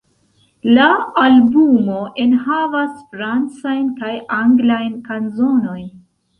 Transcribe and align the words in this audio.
La 0.77 0.85
albumo 1.23 1.99
enhavas 2.25 2.97
francajn 3.13 3.87
kaj 4.03 4.13
anglajn 4.41 4.99
kanzonojn. 5.13 5.89